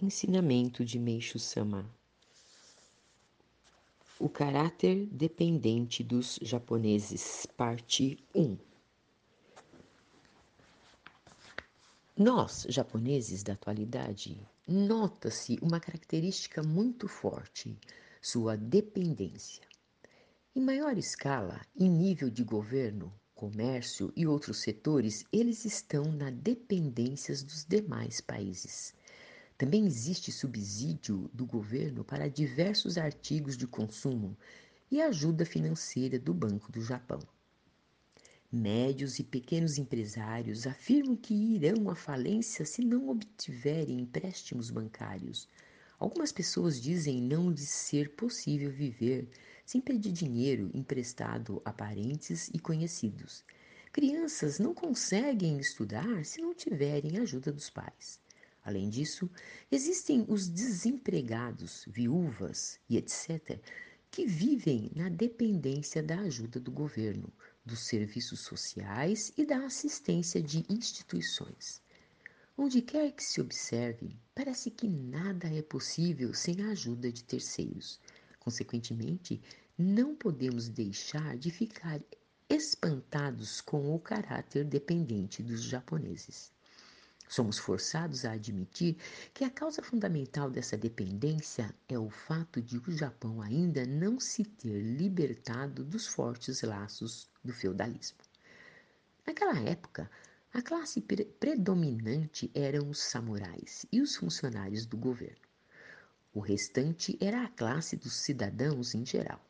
Ensinamento 0.00 0.86
de 0.86 0.98
Meixo 0.98 1.38
Sama 1.38 1.84
O 4.18 4.26
caráter 4.26 5.06
dependente 5.12 6.02
dos 6.02 6.38
japoneses, 6.40 7.46
parte 7.58 8.16
1 8.34 8.56
Nós, 12.16 12.64
japoneses 12.70 13.42
da 13.42 13.52
atualidade, 13.52 14.40
nota-se 14.66 15.58
uma 15.60 15.78
característica 15.78 16.62
muito 16.62 17.06
forte, 17.06 17.78
sua 18.20 18.56
dependência. 18.56 19.62
Em 20.56 20.62
maior 20.62 20.96
escala, 20.96 21.60
em 21.78 21.90
nível 21.90 22.30
de 22.30 22.42
governo, 22.42 23.12
comércio 23.34 24.10
e 24.16 24.26
outros 24.26 24.56
setores, 24.62 25.26
eles 25.30 25.66
estão 25.66 26.04
na 26.04 26.30
dependência 26.30 27.34
dos 27.44 27.66
demais 27.66 28.22
países. 28.22 28.94
Também 29.62 29.86
existe 29.86 30.32
subsídio 30.32 31.30
do 31.32 31.46
governo 31.46 32.02
para 32.02 32.28
diversos 32.28 32.98
artigos 32.98 33.56
de 33.56 33.64
consumo 33.64 34.36
e 34.90 35.00
ajuda 35.00 35.46
financeira 35.46 36.18
do 36.18 36.34
Banco 36.34 36.72
do 36.72 36.80
Japão. 36.82 37.20
Médios 38.50 39.20
e 39.20 39.22
pequenos 39.22 39.78
empresários 39.78 40.66
afirmam 40.66 41.14
que 41.14 41.32
irão 41.32 41.88
à 41.88 41.94
falência 41.94 42.66
se 42.66 42.84
não 42.84 43.08
obtiverem 43.08 44.00
empréstimos 44.00 44.68
bancários. 44.68 45.46
Algumas 45.96 46.32
pessoas 46.32 46.82
dizem 46.82 47.22
não 47.22 47.48
lhes 47.48 47.68
ser 47.68 48.16
possível 48.16 48.68
viver 48.68 49.28
sem 49.64 49.80
pedir 49.80 50.10
dinheiro 50.10 50.72
emprestado 50.74 51.62
a 51.64 51.72
parentes 51.72 52.50
e 52.52 52.58
conhecidos. 52.58 53.44
Crianças 53.92 54.58
não 54.58 54.74
conseguem 54.74 55.60
estudar 55.60 56.24
se 56.24 56.42
não 56.42 56.52
tiverem 56.52 57.18
ajuda 57.18 57.52
dos 57.52 57.70
pais. 57.70 58.20
Além 58.64 58.88
disso, 58.88 59.28
existem 59.70 60.24
os 60.28 60.46
desempregados, 60.48 61.84
viúvas 61.88 62.78
e 62.88 62.96
etc., 62.96 63.60
que 64.10 64.26
vivem 64.26 64.90
na 64.94 65.08
dependência 65.08 66.02
da 66.02 66.20
ajuda 66.20 66.60
do 66.60 66.70
governo, 66.70 67.32
dos 67.64 67.80
serviços 67.80 68.40
sociais 68.40 69.32
e 69.36 69.44
da 69.44 69.64
assistência 69.64 70.42
de 70.42 70.64
instituições. 70.68 71.82
Onde 72.56 72.82
quer 72.82 73.10
que 73.12 73.24
se 73.24 73.40
observe, 73.40 74.14
parece 74.34 74.70
que 74.70 74.86
nada 74.86 75.48
é 75.48 75.62
possível 75.62 76.34
sem 76.34 76.62
a 76.62 76.68
ajuda 76.68 77.10
de 77.10 77.24
terceiros. 77.24 77.98
Consequentemente, 78.38 79.40
não 79.76 80.14
podemos 80.14 80.68
deixar 80.68 81.36
de 81.36 81.50
ficar 81.50 82.00
espantados 82.48 83.60
com 83.62 83.94
o 83.94 83.98
caráter 83.98 84.64
dependente 84.64 85.42
dos 85.42 85.62
japoneses. 85.62 86.52
Somos 87.32 87.56
forçados 87.56 88.26
a 88.26 88.32
admitir 88.32 88.94
que 89.32 89.42
a 89.42 89.48
causa 89.48 89.82
fundamental 89.82 90.50
dessa 90.50 90.76
dependência 90.76 91.74
é 91.88 91.98
o 91.98 92.10
fato 92.10 92.60
de 92.60 92.76
o 92.76 92.92
Japão 92.92 93.40
ainda 93.40 93.86
não 93.86 94.20
se 94.20 94.44
ter 94.44 94.82
libertado 94.82 95.82
dos 95.82 96.06
fortes 96.06 96.60
laços 96.60 97.26
do 97.42 97.50
feudalismo. 97.50 98.18
Naquela 99.26 99.58
época, 99.60 100.10
a 100.52 100.60
classe 100.60 101.00
pre 101.00 101.24
predominante 101.24 102.50
eram 102.54 102.90
os 102.90 102.98
samurais 102.98 103.86
e 103.90 104.02
os 104.02 104.14
funcionários 104.14 104.84
do 104.84 104.98
governo. 104.98 105.48
O 106.34 106.40
restante 106.40 107.16
era 107.18 107.44
a 107.44 107.48
classe 107.48 107.96
dos 107.96 108.12
cidadãos 108.12 108.94
em 108.94 109.06
geral. 109.06 109.42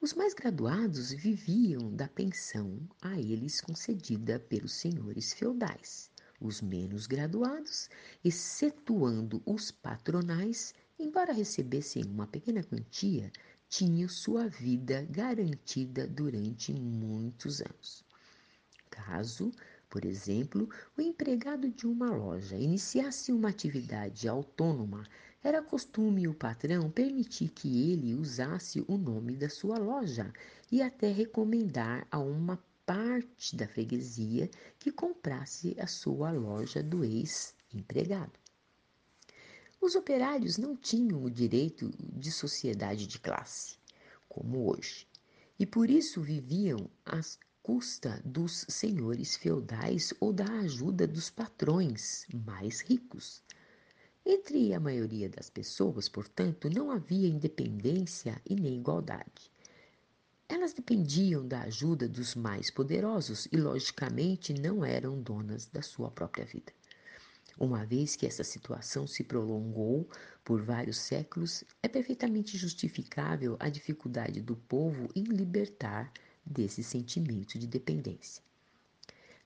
Os 0.00 0.14
mais 0.14 0.34
graduados 0.34 1.10
viviam 1.10 1.92
da 1.92 2.06
pensão 2.06 2.78
a 3.00 3.18
eles 3.18 3.60
concedida 3.60 4.38
pelos 4.38 4.72
senhores 4.74 5.32
feudais 5.32 6.11
os 6.42 6.60
menos 6.60 7.06
graduados, 7.06 7.88
excetuando 8.24 9.40
os 9.46 9.70
patronais, 9.70 10.74
embora 10.98 11.32
recebessem 11.32 12.04
uma 12.04 12.26
pequena 12.26 12.62
quantia, 12.62 13.30
tinham 13.68 14.08
sua 14.08 14.48
vida 14.48 15.06
garantida 15.10 16.06
durante 16.06 16.72
muitos 16.72 17.60
anos. 17.60 18.04
Caso, 18.90 19.50
por 19.88 20.04
exemplo, 20.04 20.68
o 20.96 21.00
empregado 21.00 21.70
de 21.70 21.86
uma 21.86 22.10
loja 22.10 22.56
iniciasse 22.56 23.32
uma 23.32 23.48
atividade 23.48 24.28
autônoma, 24.28 25.06
era 25.44 25.60
costume 25.60 26.28
o 26.28 26.34
patrão 26.34 26.90
permitir 26.90 27.48
que 27.48 27.92
ele 27.92 28.14
usasse 28.14 28.84
o 28.86 28.96
nome 28.96 29.36
da 29.36 29.48
sua 29.48 29.78
loja 29.78 30.32
e 30.70 30.80
até 30.80 31.10
recomendar 31.10 32.06
a 32.10 32.18
uma 32.18 32.56
parte 32.84 33.54
da 33.54 33.66
freguesia 33.66 34.50
que 34.78 34.90
comprasse 34.90 35.76
a 35.78 35.86
sua 35.86 36.30
loja 36.30 36.82
do 36.82 37.04
ex-empregado. 37.04 38.38
Os 39.80 39.94
operários 39.94 40.58
não 40.58 40.76
tinham 40.76 41.24
o 41.24 41.30
direito 41.30 41.90
de 41.98 42.30
sociedade 42.30 43.06
de 43.06 43.18
classe, 43.18 43.76
como 44.28 44.70
hoje, 44.70 45.06
e 45.58 45.66
por 45.66 45.90
isso 45.90 46.20
viviam 46.20 46.90
às 47.04 47.38
custa 47.62 48.20
dos 48.24 48.66
senhores 48.68 49.36
feudais 49.36 50.12
ou 50.18 50.32
da 50.32 50.46
ajuda 50.60 51.06
dos 51.06 51.30
patrões 51.30 52.26
mais 52.44 52.80
ricos. 52.80 53.40
Entre 54.26 54.74
a 54.74 54.80
maioria 54.80 55.28
das 55.28 55.48
pessoas, 55.48 56.08
portanto, 56.08 56.68
não 56.68 56.90
havia 56.90 57.28
independência 57.28 58.40
e 58.44 58.56
nem 58.56 58.78
igualdade. 58.78 59.51
Elas 60.54 60.74
dependiam 60.74 61.48
da 61.48 61.62
ajuda 61.62 62.06
dos 62.06 62.34
mais 62.34 62.70
poderosos 62.70 63.48
e, 63.50 63.56
logicamente, 63.56 64.52
não 64.52 64.84
eram 64.84 65.18
donas 65.18 65.64
da 65.64 65.80
sua 65.80 66.10
própria 66.10 66.44
vida. 66.44 66.70
Uma 67.58 67.86
vez 67.86 68.16
que 68.16 68.26
essa 68.26 68.44
situação 68.44 69.06
se 69.06 69.24
prolongou 69.24 70.06
por 70.44 70.60
vários 70.60 70.98
séculos, 70.98 71.64
é 71.82 71.88
perfeitamente 71.88 72.58
justificável 72.58 73.56
a 73.58 73.70
dificuldade 73.70 74.42
do 74.42 74.54
povo 74.54 75.08
em 75.16 75.22
libertar 75.22 76.12
desse 76.44 76.82
sentimento 76.82 77.58
de 77.58 77.66
dependência. 77.66 78.44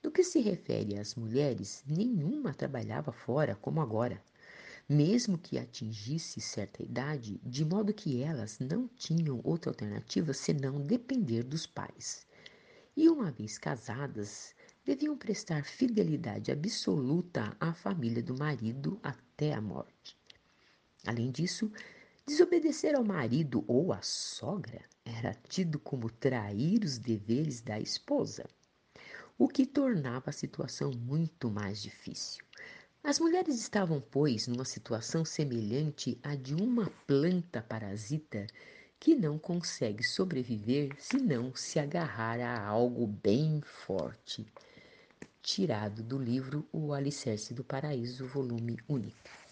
No 0.03 0.11
que 0.11 0.25
se 0.25 0.41
refere 0.41 0.99
às 0.99 1.15
mulheres, 1.15 1.85
nenhuma 1.87 2.53
trabalhava 2.53 3.13
fora 3.13 3.55
como 3.55 3.81
agora 3.81 4.21
mesmo 4.89 5.37
que 5.37 5.59
atingisse 5.59 6.41
certa 6.41 6.83
idade, 6.83 7.41
de 7.43 7.65
modo 7.65 7.93
que 7.93 8.23
elas 8.23 8.59
não 8.61 8.87
tinham 8.87 9.41
outra 9.43 9.71
alternativa 9.71 10.33
senão 10.33 10.81
depender 10.81 11.43
dos 11.43 11.67
pais. 11.67 12.25
E 12.97 13.09
uma 13.09 13.33
vez 13.33 13.59
casadas, 13.59 14.55
deviam 14.85 15.19
prestar 15.19 15.65
fidelidade 15.65 16.53
absoluta 16.53 17.57
à 17.59 17.75
família 17.75 18.23
do 18.23 18.39
marido 18.39 19.01
até 19.03 19.53
a 19.53 19.61
morte. 19.61 20.17
Além 21.05 21.33
disso, 21.33 21.71
desobedecer 22.25 22.95
ao 22.95 23.05
marido 23.05 23.65
ou 23.67 23.93
à 23.93 24.01
sogra 24.03 24.85
era 25.05 25.35
tido 25.49 25.81
como 25.81 26.09
trair 26.09 26.85
os 26.85 26.99
deveres 26.99 27.61
da 27.61 27.81
esposa, 27.81 28.49
o 29.37 29.49
que 29.49 29.67
tornava 29.67 30.31
a 30.31 30.33
situação 30.33 30.93
muito 30.93 31.51
mais 31.51 31.83
difícil. 31.83 32.46
As 33.07 33.21
mulheres 33.21 33.61
estavam, 33.61 34.03
pois, 34.11 34.49
numa 34.49 34.65
situação 34.65 35.25
semelhante 35.25 36.19
à 36.25 36.35
de 36.35 36.57
uma 36.57 36.91
planta 37.07 37.63
parasita 37.63 38.49
que 38.99 39.15
não 39.15 39.39
consegue 39.39 40.03
sobreviver 40.03 40.91
se 40.99 41.17
não 41.17 41.55
se 41.55 41.79
agarrar 41.79 42.41
a 42.41 42.67
algo 42.67 43.07
bem 43.07 43.61
forte. 43.63 44.45
Tirado 45.41 46.03
do 46.03 46.19
livro 46.19 46.67
O 46.73 46.93
Alicerce 46.93 47.55
do 47.55 47.63
Paraíso, 47.63 48.27
volume 48.27 48.77
único. 48.89 49.46